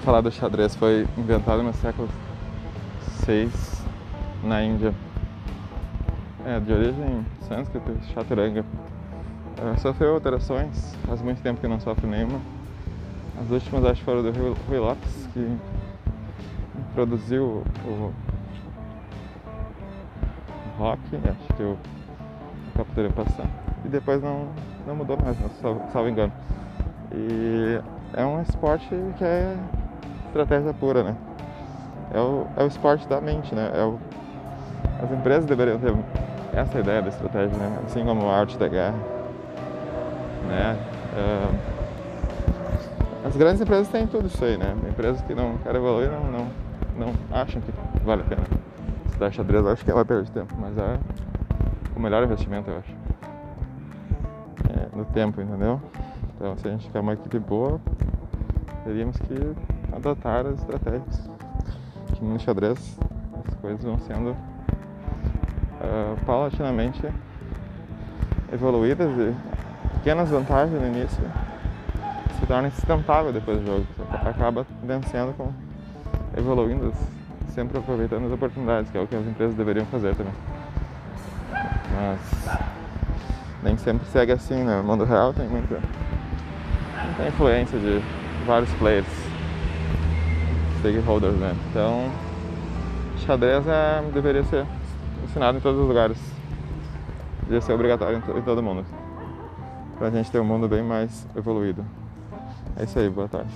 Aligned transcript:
falar 0.00 0.22
do 0.22 0.30
xadrez 0.30 0.74
foi 0.74 1.06
inventado 1.16 1.62
no 1.62 1.72
século 1.74 2.08
VI 3.26 3.50
na 4.42 4.62
Índia. 4.62 4.94
É, 6.44 6.58
de 6.58 6.72
origem 6.72 7.26
sânscrita, 7.42 7.92
chaturanga. 8.14 8.64
Sofreu 9.78 10.14
alterações, 10.14 10.96
faz 11.06 11.20
muito 11.20 11.42
tempo 11.42 11.60
que 11.60 11.68
não 11.68 11.78
sofre 11.78 12.06
nenhuma. 12.06 12.40
As 13.38 13.50
últimas 13.50 13.84
acho 13.84 14.00
que 14.00 14.04
foram 14.04 14.22
do 14.22 14.30
Rui 14.68 14.78
Lopes, 14.78 15.28
que 15.34 15.58
produziu 16.94 17.62
o 17.84 18.12
rock, 20.78 21.00
acho 21.16 21.56
que 21.56 21.62
o 21.62 21.76
captura 22.74 23.10
passar. 23.10 23.46
E 23.84 23.88
depois 23.88 24.22
não, 24.22 24.48
não 24.86 24.96
mudou 24.96 25.18
mais, 25.22 25.36
salvo, 25.60 25.82
salvo 25.92 26.08
engano. 26.08 26.32
E 27.12 27.80
é 28.14 28.24
um 28.24 28.40
esporte 28.40 28.88
que 29.18 29.24
é 29.24 29.56
estratégia 30.30 30.72
pura, 30.72 31.02
né? 31.02 31.16
É 32.12 32.18
o, 32.18 32.46
é 32.56 32.64
o 32.64 32.66
esporte 32.66 33.06
da 33.08 33.20
mente, 33.20 33.54
né? 33.54 33.70
É 33.74 33.82
o, 33.82 33.98
as 35.02 35.10
empresas 35.10 35.44
deveriam 35.44 35.78
ter 35.78 35.94
essa 36.52 36.78
ideia 36.78 37.02
da 37.02 37.08
estratégia, 37.08 37.56
né? 37.56 37.78
Assim 37.84 38.04
como 38.04 38.28
a 38.28 38.38
arte 38.38 38.56
da 38.56 38.68
guerra, 38.68 38.96
né? 40.48 40.76
É, 41.16 41.48
as 43.26 43.36
grandes 43.36 43.60
empresas 43.60 43.88
têm 43.88 44.06
tudo 44.06 44.26
isso 44.26 44.44
aí, 44.44 44.56
né? 44.56 44.74
Empresas 44.88 45.20
que 45.22 45.34
não 45.34 45.58
querem 45.58 45.80
evoluir 45.80 46.10
não, 46.10 46.24
não, 46.24 46.46
não 46.96 47.14
acham 47.32 47.60
que 47.60 47.72
vale 48.04 48.22
a 48.22 48.24
pena. 48.24 48.42
Estudar 49.06 49.30
xadrez 49.32 49.64
eu 49.64 49.72
acho 49.72 49.84
que 49.84 49.90
é 49.90 49.94
uma 49.94 50.04
perda 50.04 50.24
de 50.24 50.30
tempo, 50.30 50.54
mas 50.58 50.76
é 50.78 50.98
o 51.94 52.00
melhor 52.00 52.22
investimento, 52.24 52.70
eu 52.70 52.78
acho. 52.78 52.92
É, 54.70 54.96
no 54.96 55.04
tempo, 55.06 55.40
entendeu? 55.40 55.80
Então, 56.36 56.56
se 56.56 56.66
a 56.66 56.70
gente 56.70 56.88
quer 56.88 57.00
uma 57.00 57.12
equipe 57.12 57.38
boa, 57.38 57.80
teríamos 58.84 59.18
que 59.18 59.54
adotar 59.92 60.46
as 60.46 60.58
estratégias. 60.58 61.30
Que 62.14 62.24
no 62.24 62.38
xadrez 62.38 62.98
as 63.46 63.54
coisas 63.56 63.82
vão 63.82 63.98
sendo 64.00 64.30
uh, 64.30 66.24
paulatinamente 66.26 67.02
evoluídas 68.52 69.10
e 69.18 69.34
pequenas 69.98 70.28
vantagens 70.28 70.80
no 70.80 70.86
início 70.86 71.22
se 72.38 72.46
tornam 72.46 72.70
sustentável 72.70 73.32
depois 73.32 73.58
do 73.58 73.66
jogo. 73.66 73.86
Você 73.96 74.28
acaba 74.28 74.66
vencendo 74.82 75.36
com 75.36 75.52
evoluindo, 76.36 76.92
sempre 77.54 77.78
aproveitando 77.78 78.26
as 78.26 78.32
oportunidades, 78.32 78.90
que 78.90 78.98
é 78.98 79.00
o 79.00 79.06
que 79.06 79.16
as 79.16 79.26
empresas 79.26 79.54
deveriam 79.54 79.86
fazer 79.86 80.14
também. 80.14 80.32
Mas 81.94 82.20
nem 83.62 83.76
sempre 83.76 84.06
segue 84.08 84.32
assim, 84.32 84.62
né? 84.62 84.78
No 84.78 84.84
mundo 84.84 85.04
real 85.04 85.34
tem 85.34 85.46
muita, 85.48 85.80
muita 87.04 87.28
influência 87.28 87.78
de 87.78 88.02
vários 88.46 88.72
players, 88.74 89.06
stakeholders, 90.80 91.34
né? 91.34 91.54
Então, 91.70 92.10
xadrez 93.26 93.66
é, 93.66 94.02
deveria 94.12 94.42
ser 94.44 94.66
ensinado 95.24 95.58
em 95.58 95.60
todos 95.60 95.80
os 95.80 95.86
lugares. 95.86 96.18
Deveria 97.42 97.60
ser 97.60 97.72
obrigatório 97.72 98.22
em 98.36 98.42
todo 98.42 98.62
mundo. 98.62 98.84
Pra 99.98 100.10
gente 100.10 100.30
ter 100.30 100.40
um 100.40 100.44
mundo 100.44 100.66
bem 100.68 100.82
mais 100.82 101.26
evoluído. 101.36 101.84
É 102.76 102.84
isso 102.84 102.98
aí, 102.98 103.10
boa 103.10 103.28
tarde. 103.28 103.50